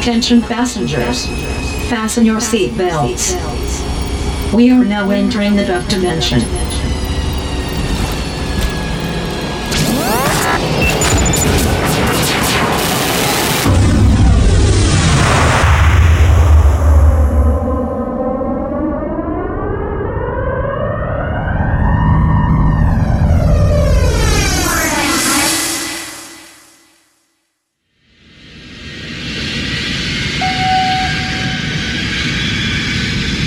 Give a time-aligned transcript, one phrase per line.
[0.00, 1.26] Attention passengers.
[1.90, 3.34] Fasten your seat belts.
[4.54, 6.40] We are now entering the dub dimension.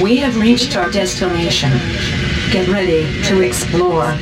[0.04, 1.72] We have reached our destination.
[2.52, 4.18] Get ready to explore.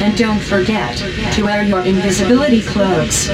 [0.00, 0.96] And don't forget
[1.34, 3.28] to wear your invisibility cloaks.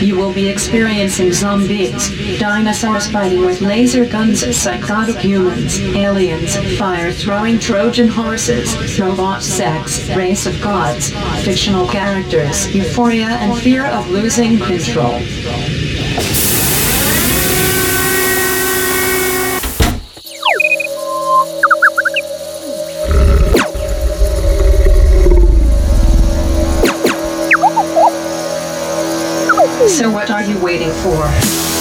[0.00, 8.08] You will be experiencing zombies, dinosaurs fighting with laser guns, psychotic humans, aliens, fire-throwing Trojan
[8.08, 11.10] horses, robot sex, race of gods,
[11.44, 15.20] fictional characters, euphoria and fear of losing control.
[29.94, 31.73] So what are you waiting for?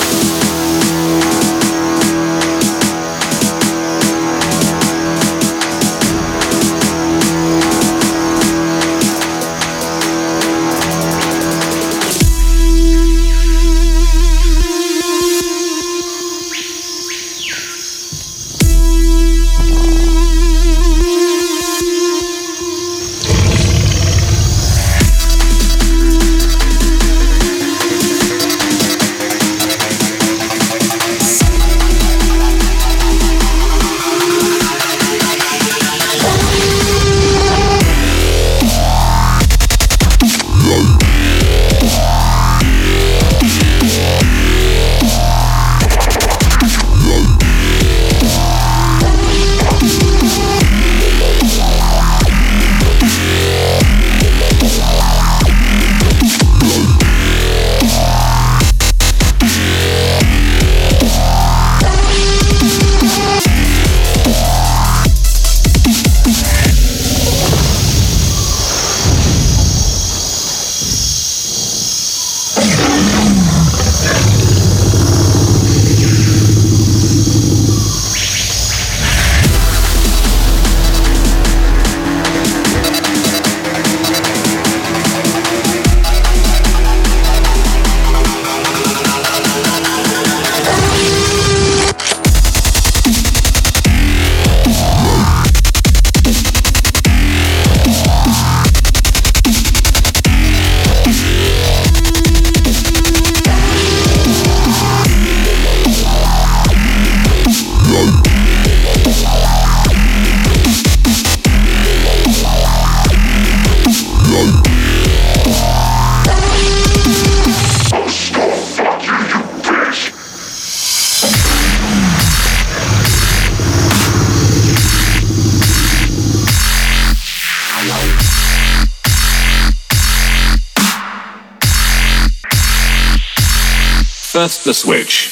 [134.44, 135.30] First the switch.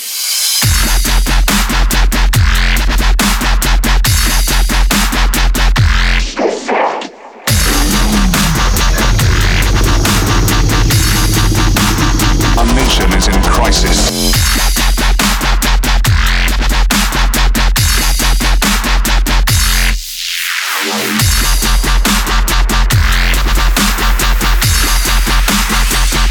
[12.57, 14.31] Our nation is in crisis.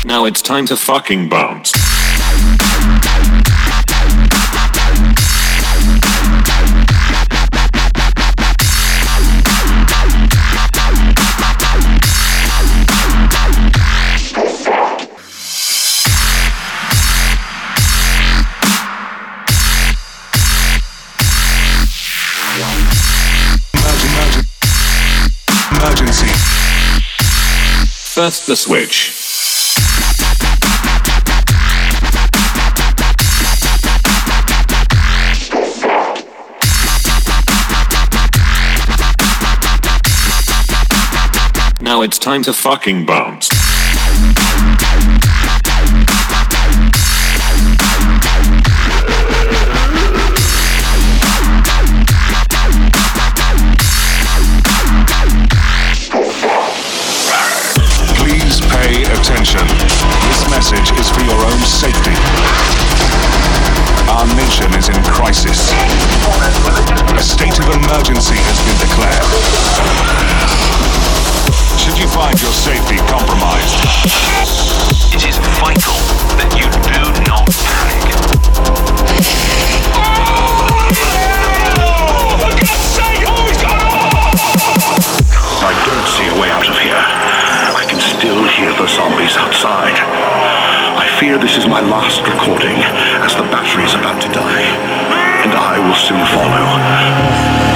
[0.06, 1.89] Now it's time to fucking bounce.
[28.20, 29.16] First the switch.
[41.80, 43.48] Now it's time to fucking bounce.
[61.60, 62.16] and safety.
[64.08, 65.72] Our nation is in crisis.
[67.12, 69.28] A state of emergency has been declared.
[71.76, 73.76] Should you find your safety compromised,
[75.12, 76.00] it is vital
[76.40, 78.08] that you do not panic.
[85.60, 87.04] I don't see a way out of here.
[87.76, 90.59] I can still hear the zombies outside
[91.20, 92.78] fear this is my last recording,
[93.20, 94.64] as the battery is about to die,
[95.44, 97.69] and I will soon follow.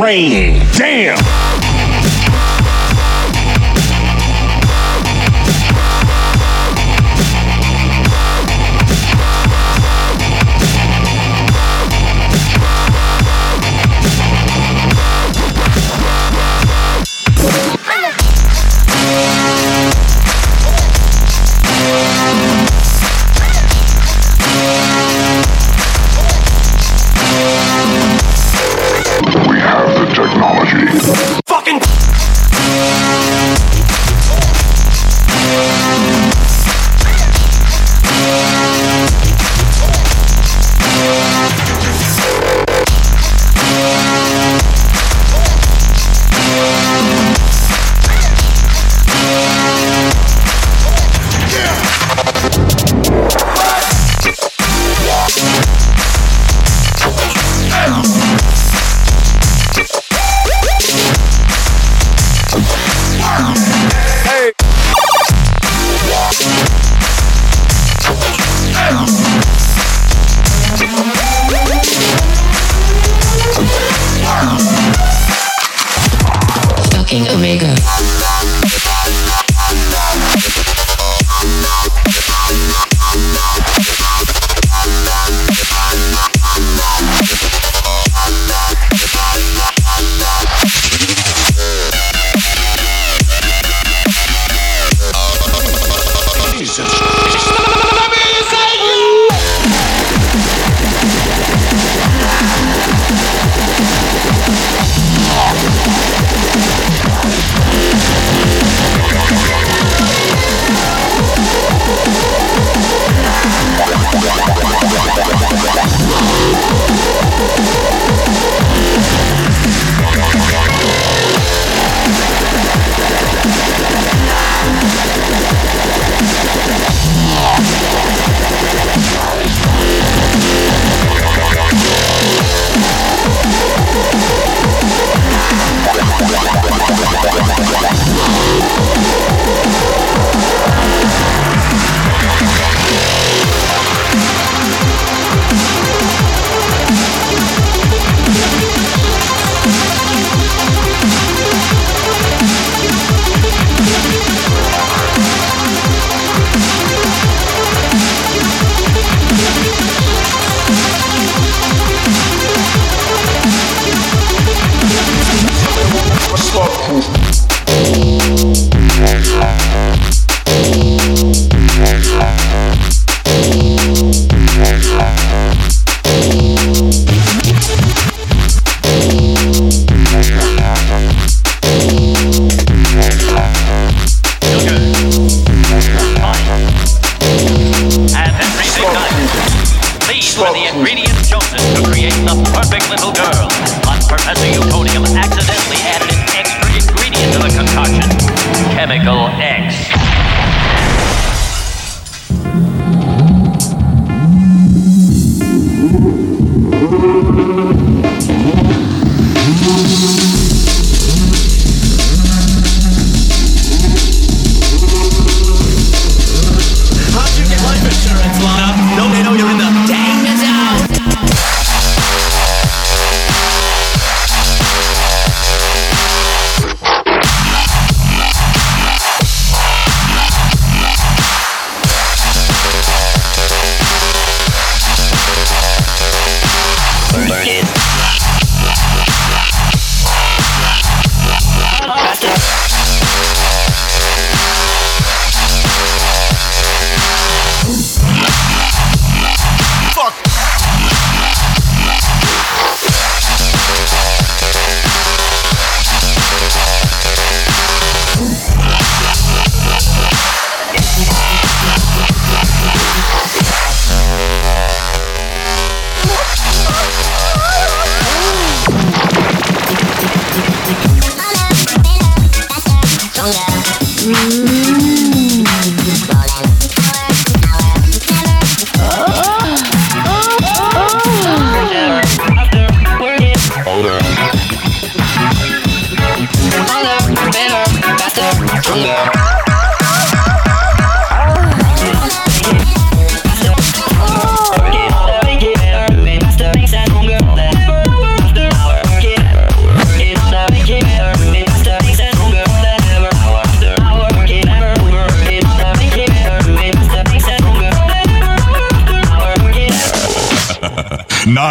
[0.00, 0.58] rain.
[0.76, 1.39] Damn.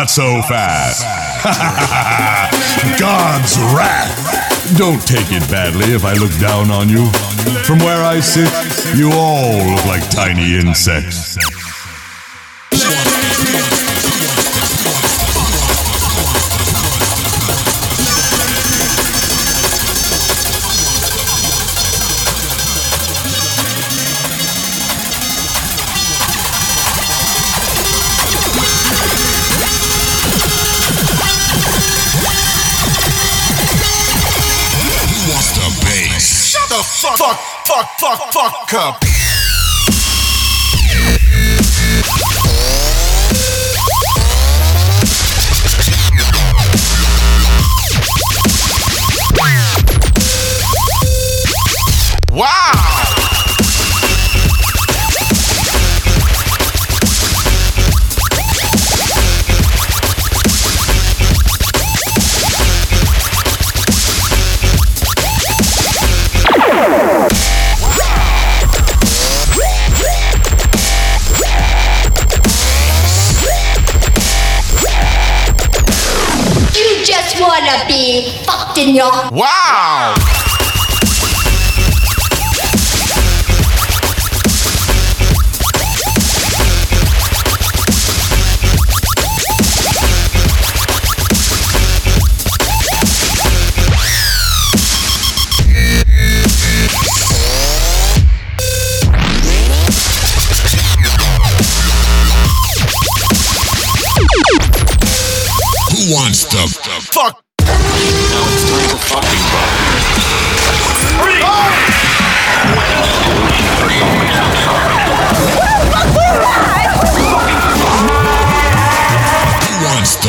[0.09, 1.05] So fast.
[2.99, 4.38] God's wrath.
[4.77, 7.09] Don't take it badly if I look down on you.
[7.63, 8.49] From where I sit,
[8.95, 11.37] you all look like tiny insects.
[37.69, 39.28] Fuck, fuck fuck up.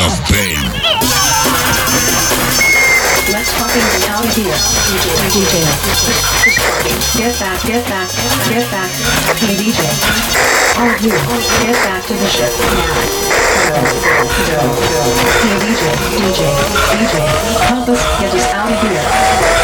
[0.00, 0.57] of pain.
[3.33, 4.57] Let's fucking get out here.
[5.28, 5.61] DJ,
[5.92, 6.16] DJ,
[7.16, 8.09] get back, get back,
[8.49, 8.90] get back.
[9.37, 9.80] Hey DJ,
[10.80, 11.12] all you,
[11.61, 12.50] get back to the ship.
[13.69, 14.69] Go, go, go.
[15.45, 15.85] Hey DJ,
[16.16, 16.40] DJ,
[16.97, 17.14] DJ,
[17.69, 19.60] help us get us out of here.